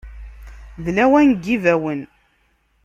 [0.83, 2.01] D lawan n yibawen.